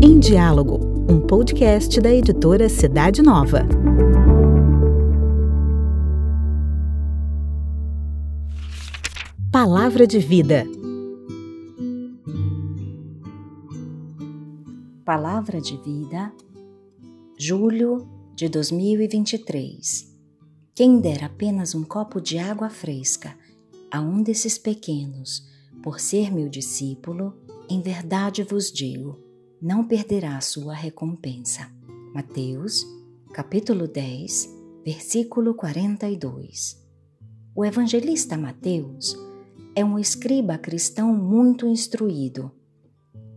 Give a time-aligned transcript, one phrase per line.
[0.00, 0.78] Em Diálogo,
[1.10, 3.66] um podcast da editora Cidade Nova.
[9.50, 10.64] Palavra de Vida.
[15.04, 16.32] Palavra de Vida,
[17.36, 20.16] julho de 2023.
[20.76, 23.34] Quem der apenas um copo de água fresca
[23.90, 25.46] a um desses pequenos,
[25.82, 27.34] por ser meu discípulo,
[27.68, 29.18] em verdade vos digo,
[29.60, 31.68] não perderá sua recompensa.
[32.14, 32.86] Mateus,
[33.32, 34.48] capítulo 10,
[34.84, 36.80] versículo 42.
[37.54, 39.16] O evangelista Mateus
[39.74, 42.50] é um escriba cristão muito instruído.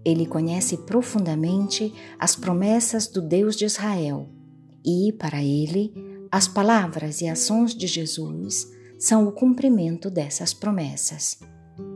[0.05, 4.29] Ele conhece profundamente as promessas do Deus de Israel
[4.85, 5.93] e, para ele,
[6.31, 8.67] as palavras e ações de Jesus
[9.03, 11.37] são o cumprimento dessas promessas.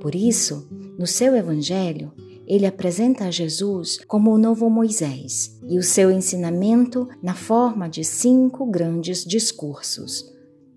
[0.01, 0.67] Por isso,
[0.99, 2.11] no seu Evangelho,
[2.45, 8.03] ele apresenta a Jesus como o novo Moisés e o seu ensinamento na forma de
[8.03, 10.25] cinco grandes discursos.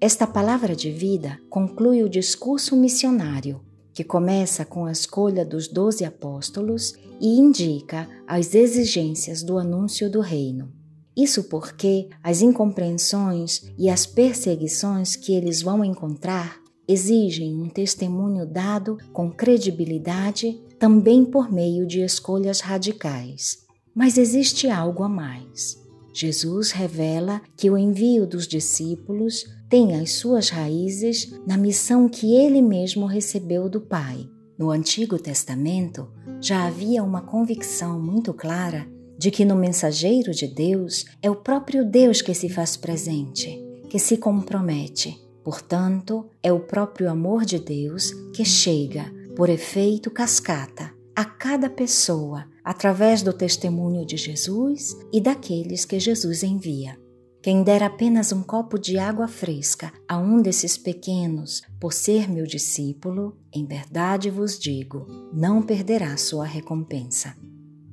[0.00, 3.60] Esta palavra de vida conclui o discurso missionário,
[3.92, 10.20] que começa com a escolha dos doze apóstolos e indica as exigências do anúncio do
[10.20, 10.79] reino.
[11.20, 18.96] Isso porque as incompreensões e as perseguições que eles vão encontrar exigem um testemunho dado
[19.12, 23.58] com credibilidade, também por meio de escolhas radicais.
[23.94, 25.78] Mas existe algo a mais.
[26.10, 32.62] Jesus revela que o envio dos discípulos tem as suas raízes na missão que ele
[32.62, 34.26] mesmo recebeu do Pai.
[34.58, 36.08] No Antigo Testamento
[36.40, 38.88] já havia uma convicção muito clara
[39.20, 43.98] de que no mensageiro de Deus é o próprio Deus que se faz presente, que
[43.98, 45.20] se compromete.
[45.44, 52.46] Portanto, é o próprio amor de Deus que chega, por efeito cascata, a cada pessoa
[52.64, 56.98] através do testemunho de Jesus e daqueles que Jesus envia.
[57.42, 62.46] Quem der apenas um copo de água fresca a um desses pequenos, por ser meu
[62.46, 67.36] discípulo, em verdade vos digo, não perderá sua recompensa.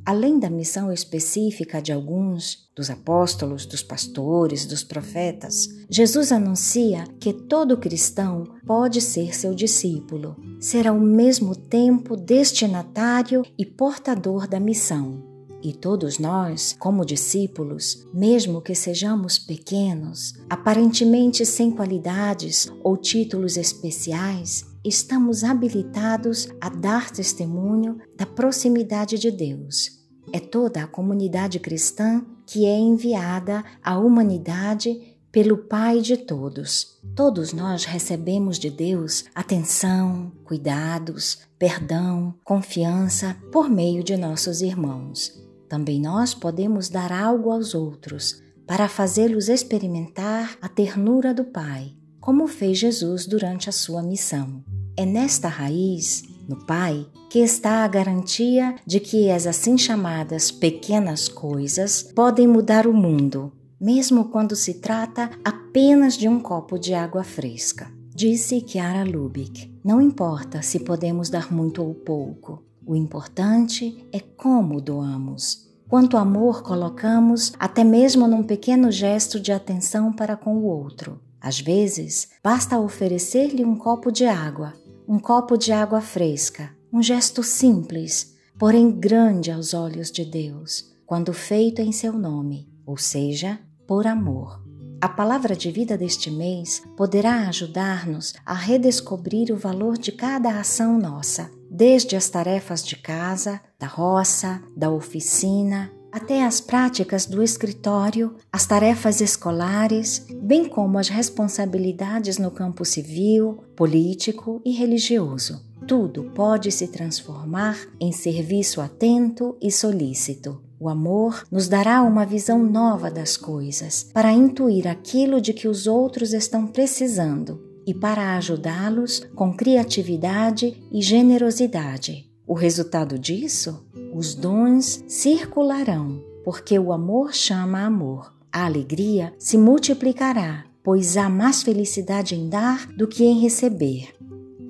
[0.08, 7.34] Além da missão específica de alguns, dos apóstolos, dos pastores, dos profetas, Jesus anuncia que
[7.34, 15.22] todo cristão pode ser seu discípulo, ser ao mesmo tempo destinatário e portador da missão.
[15.62, 24.64] E todos nós, como discípulos, mesmo que sejamos pequenos, aparentemente sem qualidades ou títulos especiais,
[24.86, 29.97] estamos habilitados a dar testemunho da proximidade de Deus.
[30.34, 36.98] É toda a comunidade cristã que é enviada à humanidade pelo Pai de todos.
[37.16, 45.40] Todos nós recebemos de Deus atenção, cuidados, perdão, confiança por meio de nossos irmãos.
[45.70, 52.48] Também nós podemos dar algo aos outros para fazê-los experimentar a ternura do Pai, como
[52.48, 54.64] fez Jesus durante a sua missão.
[54.96, 61.28] É nesta raiz, no Pai, que está a garantia de que as assim chamadas pequenas
[61.28, 67.24] coisas podem mudar o mundo, mesmo quando se trata apenas de um copo de água
[67.24, 67.92] fresca.
[68.16, 74.82] Disse Chiara Lubick: Não importa se podemos dar muito ou pouco, o importante é como
[74.82, 75.68] doamos.
[75.88, 81.22] Quanto amor colocamos até mesmo num pequeno gesto de atenção para com o outro.
[81.40, 84.74] Às vezes, basta oferecer-lhe um copo de água,
[85.08, 91.32] um copo de água fresca, um gesto simples, porém grande aos olhos de Deus, quando
[91.32, 93.58] feito em seu nome, ou seja,
[93.88, 94.62] por amor.
[95.00, 100.98] A palavra de vida deste mês poderá ajudar-nos a redescobrir o valor de cada ação
[100.98, 108.36] nossa, desde as tarefas de casa, da roça, da oficina, até as práticas do escritório,
[108.52, 115.64] as tarefas escolares, bem como as responsabilidades no campo civil, político e religioso.
[115.88, 120.60] Tudo pode se transformar em serviço atento e solícito.
[120.80, 125.86] O amor nos dará uma visão nova das coisas, para intuir aquilo de que os
[125.86, 132.28] outros estão precisando e para ajudá-los com criatividade e generosidade.
[132.48, 133.86] O resultado disso?
[134.18, 138.34] Os dons circularão, porque o amor chama amor.
[138.52, 144.16] A alegria se multiplicará, pois há mais felicidade em dar do que em receber.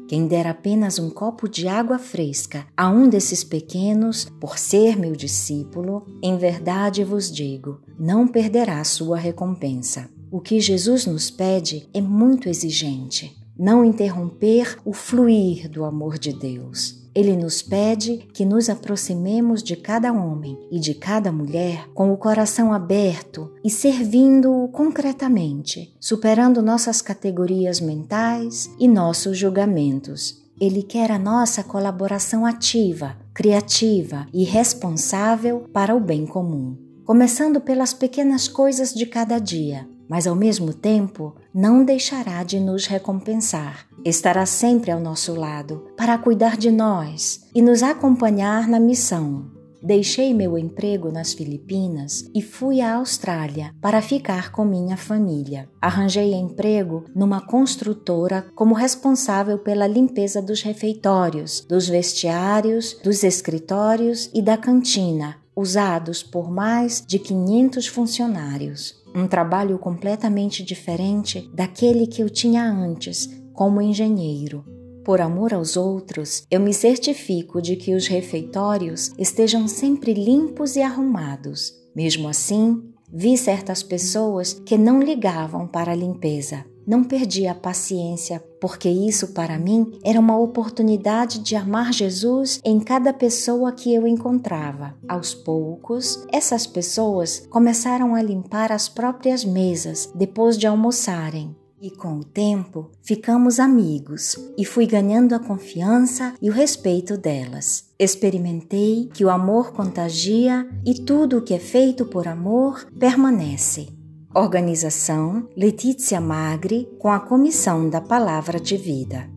[0.09, 5.13] Quem der apenas um copo de água fresca a um desses pequenos, por ser meu
[5.13, 10.09] discípulo, em verdade vos digo, não perderá sua recompensa.
[10.29, 13.33] O que Jesus nos pede é muito exigente.
[13.57, 16.96] não interromper o fluir do amor de Deus.
[17.17, 22.17] Ele nos pede que nos aproximemos de cada homem e de cada mulher com o
[22.17, 30.43] coração aberto e servindo-o concretamente, superando nossas categorias mentais e nossos julgamentos.
[30.61, 37.95] Ele quer a nossa colaboração ativa, criativa e responsável para o bem comum, começando pelas
[37.95, 44.45] pequenas coisas de cada dia, mas ao mesmo tempo não deixará de nos recompensar estará
[44.45, 49.57] sempre ao nosso lado para cuidar de nós e nos acompanhar na missão.
[49.81, 55.69] Deixei meu emprego nas Filipinas e fui à Austrália para ficar com minha família.
[55.80, 64.42] Arranjei emprego numa construtora como responsável pela limpeza dos refeitórios, dos vestiários, dos escritórios e
[64.42, 68.95] da cantina, usados por mais de 500 funcionários.
[69.15, 74.63] Um trabalho completamente diferente daquele que eu tinha antes, como engenheiro.
[75.04, 80.81] Por amor aos outros, eu me certifico de que os refeitórios estejam sempre limpos e
[80.81, 81.74] arrumados.
[81.95, 86.63] Mesmo assim, vi certas pessoas que não ligavam para a limpeza.
[86.86, 92.80] Não perdi a paciência, porque isso para mim era uma oportunidade de amar Jesus em
[92.80, 94.95] cada pessoa que eu encontrava.
[95.07, 101.56] Aos poucos, essas pessoas começaram a limpar as próprias mesas depois de almoçarem.
[101.79, 107.85] E com o tempo ficamos amigos e fui ganhando a confiança e o respeito delas.
[108.00, 113.89] Experimentei que o amor contagia e tudo o que é feito por amor permanece.
[114.33, 119.37] Organização Letícia Magri com a Comissão da Palavra de Vida.